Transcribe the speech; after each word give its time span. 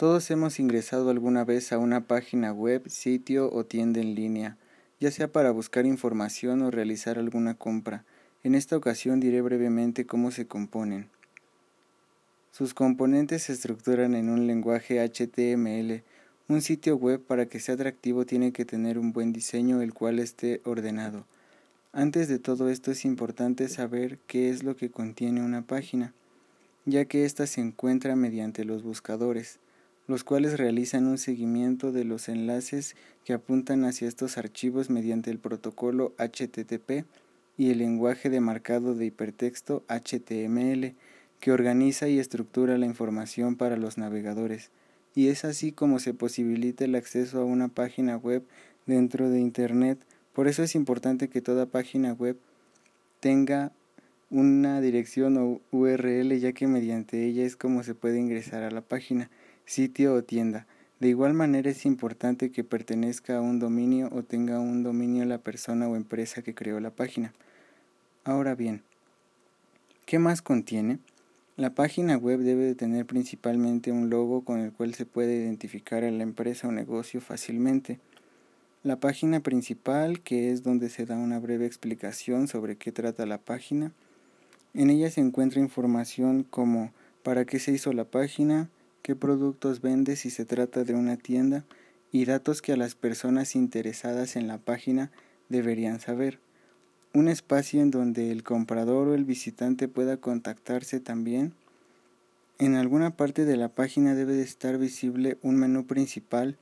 Todos 0.00 0.30
hemos 0.30 0.58
ingresado 0.58 1.10
alguna 1.10 1.44
vez 1.44 1.74
a 1.74 1.78
una 1.78 2.06
página 2.06 2.54
web, 2.54 2.88
sitio 2.88 3.52
o 3.52 3.66
tienda 3.66 4.00
en 4.00 4.14
línea, 4.14 4.56
ya 4.98 5.10
sea 5.10 5.30
para 5.30 5.50
buscar 5.50 5.84
información 5.84 6.62
o 6.62 6.70
realizar 6.70 7.18
alguna 7.18 7.52
compra. 7.52 8.06
En 8.42 8.54
esta 8.54 8.78
ocasión 8.78 9.20
diré 9.20 9.42
brevemente 9.42 10.06
cómo 10.06 10.30
se 10.30 10.46
componen. 10.46 11.10
Sus 12.50 12.72
componentes 12.72 13.42
se 13.42 13.52
estructuran 13.52 14.14
en 14.14 14.30
un 14.30 14.46
lenguaje 14.46 15.06
HTML. 15.06 16.02
Un 16.48 16.62
sitio 16.62 16.96
web 16.96 17.20
para 17.20 17.44
que 17.44 17.60
sea 17.60 17.74
atractivo 17.74 18.24
tiene 18.24 18.52
que 18.52 18.64
tener 18.64 18.98
un 18.98 19.12
buen 19.12 19.34
diseño 19.34 19.82
el 19.82 19.92
cual 19.92 20.18
esté 20.18 20.62
ordenado. 20.64 21.26
Antes 21.92 22.26
de 22.26 22.38
todo 22.38 22.70
esto 22.70 22.90
es 22.90 23.04
importante 23.04 23.68
saber 23.68 24.16
qué 24.26 24.48
es 24.48 24.62
lo 24.62 24.76
que 24.76 24.90
contiene 24.90 25.44
una 25.44 25.60
página, 25.60 26.14
ya 26.86 27.04
que 27.04 27.26
ésta 27.26 27.46
se 27.46 27.60
encuentra 27.60 28.16
mediante 28.16 28.64
los 28.64 28.82
buscadores 28.82 29.60
los 30.10 30.24
cuales 30.24 30.58
realizan 30.58 31.06
un 31.06 31.18
seguimiento 31.18 31.92
de 31.92 32.04
los 32.04 32.28
enlaces 32.28 32.96
que 33.24 33.32
apuntan 33.32 33.84
hacia 33.84 34.08
estos 34.08 34.38
archivos 34.38 34.90
mediante 34.90 35.30
el 35.30 35.38
protocolo 35.38 36.14
HTTP 36.18 37.04
y 37.56 37.70
el 37.70 37.78
lenguaje 37.78 38.28
de 38.28 38.40
marcado 38.40 38.96
de 38.96 39.06
hipertexto 39.06 39.84
HTML, 39.88 40.94
que 41.38 41.52
organiza 41.52 42.08
y 42.08 42.18
estructura 42.18 42.76
la 42.76 42.86
información 42.86 43.54
para 43.54 43.76
los 43.76 43.98
navegadores, 43.98 44.70
y 45.14 45.28
es 45.28 45.44
así 45.44 45.70
como 45.70 46.00
se 46.00 46.12
posibilita 46.12 46.84
el 46.84 46.96
acceso 46.96 47.40
a 47.40 47.44
una 47.44 47.68
página 47.68 48.16
web 48.16 48.42
dentro 48.86 49.30
de 49.30 49.38
Internet. 49.38 50.00
Por 50.32 50.48
eso 50.48 50.64
es 50.64 50.74
importante 50.74 51.28
que 51.28 51.40
toda 51.40 51.66
página 51.66 52.14
web 52.14 52.36
tenga 53.20 53.70
una 54.28 54.80
dirección 54.80 55.36
o 55.36 55.60
URL, 55.70 56.36
ya 56.40 56.52
que 56.52 56.66
mediante 56.66 57.26
ella 57.26 57.44
es 57.44 57.54
como 57.54 57.84
se 57.84 57.94
puede 57.94 58.18
ingresar 58.18 58.64
a 58.64 58.72
la 58.72 58.80
página 58.80 59.30
sitio 59.70 60.14
o 60.14 60.24
tienda. 60.24 60.66
De 60.98 61.08
igual 61.08 61.32
manera 61.32 61.70
es 61.70 61.86
importante 61.86 62.50
que 62.50 62.64
pertenezca 62.64 63.36
a 63.36 63.40
un 63.40 63.60
dominio 63.60 64.08
o 64.12 64.24
tenga 64.24 64.58
un 64.58 64.82
dominio 64.82 65.24
la 65.24 65.38
persona 65.38 65.88
o 65.88 65.94
empresa 65.94 66.42
que 66.42 66.54
creó 66.56 66.80
la 66.80 66.90
página. 66.90 67.32
Ahora 68.24 68.56
bien, 68.56 68.82
¿qué 70.06 70.18
más 70.18 70.42
contiene? 70.42 70.98
La 71.56 71.70
página 71.70 72.16
web 72.16 72.40
debe 72.40 72.64
de 72.64 72.74
tener 72.74 73.06
principalmente 73.06 73.92
un 73.92 74.10
logo 74.10 74.44
con 74.44 74.58
el 74.58 74.72
cual 74.72 74.94
se 74.94 75.06
puede 75.06 75.36
identificar 75.36 76.02
a 76.02 76.10
la 76.10 76.24
empresa 76.24 76.66
o 76.66 76.72
negocio 76.72 77.20
fácilmente. 77.20 78.00
La 78.82 78.98
página 78.98 79.38
principal, 79.38 80.20
que 80.20 80.50
es 80.50 80.64
donde 80.64 80.90
se 80.90 81.06
da 81.06 81.16
una 81.16 81.38
breve 81.38 81.66
explicación 81.66 82.48
sobre 82.48 82.76
qué 82.76 82.90
trata 82.90 83.24
la 83.24 83.38
página. 83.38 83.92
En 84.74 84.90
ella 84.90 85.10
se 85.10 85.20
encuentra 85.20 85.60
información 85.60 86.42
como 86.42 86.92
para 87.22 87.44
qué 87.44 87.60
se 87.60 87.70
hizo 87.70 87.92
la 87.92 88.04
página, 88.04 88.68
qué 89.02 89.16
productos 89.16 89.80
vende 89.80 90.16
si 90.16 90.30
se 90.30 90.44
trata 90.44 90.84
de 90.84 90.94
una 90.94 91.16
tienda 91.16 91.64
y 92.12 92.24
datos 92.24 92.62
que 92.62 92.72
a 92.72 92.76
las 92.76 92.94
personas 92.94 93.54
interesadas 93.54 94.36
en 94.36 94.48
la 94.48 94.58
página 94.58 95.10
deberían 95.48 96.00
saber. 96.00 96.38
Un 97.12 97.28
espacio 97.28 97.80
en 97.80 97.90
donde 97.90 98.30
el 98.30 98.42
comprador 98.42 99.08
o 99.08 99.14
el 99.14 99.24
visitante 99.24 99.88
pueda 99.88 100.16
contactarse 100.16 101.00
también. 101.00 101.54
En 102.58 102.74
alguna 102.74 103.16
parte 103.16 103.44
de 103.44 103.56
la 103.56 103.68
página 103.68 104.14
debe 104.14 104.34
de 104.34 104.42
estar 104.42 104.78
visible 104.78 105.38
un 105.42 105.56
menú 105.56 105.86
principal, 105.86 106.56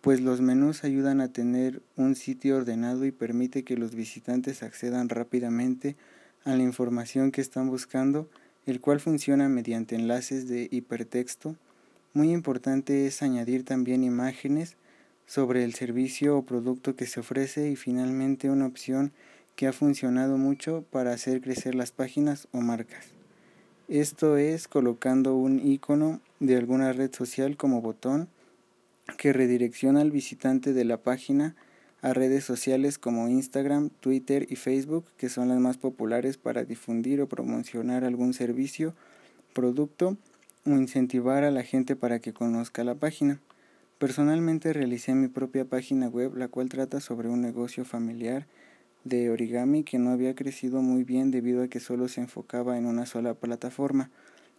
pues 0.00 0.20
los 0.20 0.40
menús 0.40 0.84
ayudan 0.84 1.20
a 1.20 1.32
tener 1.32 1.80
un 1.96 2.14
sitio 2.14 2.56
ordenado 2.56 3.04
y 3.04 3.12
permite 3.12 3.62
que 3.62 3.76
los 3.76 3.94
visitantes 3.94 4.62
accedan 4.62 5.08
rápidamente 5.08 5.96
a 6.44 6.54
la 6.56 6.62
información 6.62 7.30
que 7.30 7.40
están 7.40 7.68
buscando, 7.68 8.28
el 8.66 8.80
cual 8.80 9.00
funciona 9.00 9.48
mediante 9.48 9.94
enlaces 9.96 10.48
de 10.48 10.68
hipertexto 10.70 11.56
muy 12.14 12.30
importante 12.30 13.06
es 13.06 13.22
añadir 13.22 13.64
también 13.64 14.04
imágenes 14.04 14.76
sobre 15.26 15.64
el 15.64 15.74
servicio 15.74 16.38
o 16.38 16.42
producto 16.42 16.94
que 16.94 17.06
se 17.06 17.20
ofrece 17.20 17.70
y 17.70 17.76
finalmente 17.76 18.50
una 18.50 18.66
opción 18.66 19.12
que 19.56 19.66
ha 19.66 19.72
funcionado 19.72 20.38
mucho 20.38 20.84
para 20.90 21.12
hacer 21.12 21.40
crecer 21.40 21.74
las 21.74 21.90
páginas 21.90 22.46
o 22.52 22.60
marcas. 22.60 23.06
Esto 23.88 24.36
es 24.36 24.68
colocando 24.68 25.34
un 25.34 25.58
icono 25.58 26.20
de 26.38 26.56
alguna 26.56 26.92
red 26.92 27.12
social 27.12 27.56
como 27.56 27.80
botón 27.80 28.28
que 29.18 29.32
redirecciona 29.32 30.00
al 30.00 30.12
visitante 30.12 30.72
de 30.72 30.84
la 30.84 30.98
página 30.98 31.56
a 32.00 32.12
redes 32.12 32.44
sociales 32.44 32.96
como 32.96 33.28
Instagram, 33.28 33.90
Twitter 34.00 34.46
y 34.50 34.56
Facebook, 34.56 35.04
que 35.16 35.28
son 35.28 35.48
las 35.48 35.58
más 35.58 35.78
populares 35.78 36.36
para 36.36 36.64
difundir 36.64 37.20
o 37.20 37.28
promocionar 37.28 38.04
algún 38.04 38.34
servicio, 38.34 38.94
producto 39.52 40.16
o 40.66 40.70
incentivar 40.70 41.44
a 41.44 41.50
la 41.50 41.62
gente 41.62 41.96
para 41.96 42.18
que 42.18 42.32
conozca 42.32 42.84
la 42.84 42.94
página. 42.94 43.40
Personalmente 43.98 44.72
realicé 44.72 45.14
mi 45.14 45.28
propia 45.28 45.64
página 45.64 46.08
web, 46.08 46.36
la 46.36 46.48
cual 46.48 46.68
trata 46.68 47.00
sobre 47.00 47.28
un 47.28 47.40
negocio 47.40 47.84
familiar 47.84 48.46
de 49.04 49.30
origami 49.30 49.84
que 49.84 49.98
no 49.98 50.10
había 50.10 50.34
crecido 50.34 50.80
muy 50.82 51.04
bien 51.04 51.30
debido 51.30 51.62
a 51.62 51.68
que 51.68 51.80
solo 51.80 52.08
se 52.08 52.20
enfocaba 52.20 52.78
en 52.78 52.86
una 52.86 53.06
sola 53.06 53.34
plataforma. 53.34 54.10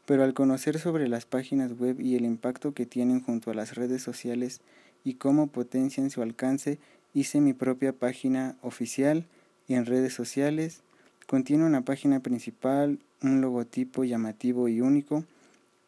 Pero 0.05 0.23
al 0.23 0.35
conocer 0.35 0.79
sobre 0.79 1.07
las 1.09 1.25
páginas 1.25 1.77
web 1.77 1.99
y 1.99 2.15
el 2.15 2.25
impacto 2.25 2.73
que 2.73 2.85
tienen 2.85 3.21
junto 3.21 3.49
a 3.49 3.55
las 3.55 3.75
redes 3.75 4.03
sociales 4.03 4.61
y 5.03 5.15
cómo 5.15 5.47
potencian 5.47 6.11
su 6.11 6.21
alcance, 6.21 6.77
hice 7.13 7.41
mi 7.41 7.53
propia 7.53 7.91
página 7.91 8.55
oficial 8.61 9.25
y 9.67 9.73
en 9.73 9.85
redes 9.85 10.13
sociales. 10.13 10.81
Contiene 11.25 11.65
una 11.65 11.81
página 11.81 12.19
principal, 12.19 12.99
un 13.23 13.41
logotipo 13.41 14.03
llamativo 14.03 14.67
y 14.67 14.81
único, 14.81 15.25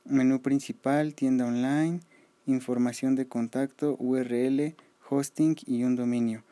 menú 0.10 0.42
principal, 0.42 1.14
tienda 1.14 1.46
online, 1.46 2.00
información 2.46 3.16
de 3.16 3.28
contacto, 3.28 3.96
URL, 4.00 4.76
hosting 5.10 5.56
y 5.66 5.84
un 5.84 5.96
dominio. 5.96 6.44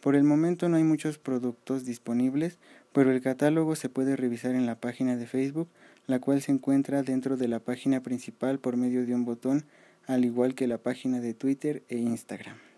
Por 0.00 0.16
el 0.16 0.24
momento 0.24 0.68
no 0.68 0.76
hay 0.76 0.84
muchos 0.84 1.18
productos 1.18 1.84
disponibles, 1.84 2.58
pero 2.92 3.10
el 3.10 3.22
catálogo 3.22 3.74
se 3.74 3.88
puede 3.88 4.16
revisar 4.16 4.54
en 4.54 4.66
la 4.66 4.78
página 4.78 5.16
de 5.16 5.26
Facebook, 5.26 5.68
la 6.06 6.20
cual 6.20 6.42
se 6.42 6.52
encuentra 6.52 7.02
dentro 7.02 7.36
de 7.36 7.48
la 7.48 7.60
página 7.60 8.02
principal 8.02 8.58
por 8.58 8.76
medio 8.76 9.06
de 9.06 9.14
un 9.14 9.24
botón, 9.24 9.64
al 10.06 10.24
igual 10.24 10.54
que 10.54 10.66
la 10.66 10.78
página 10.78 11.20
de 11.20 11.34
Twitter 11.34 11.82
e 11.88 11.96
Instagram. 11.96 12.73